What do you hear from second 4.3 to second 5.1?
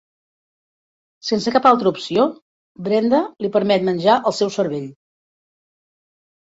el seu cervell.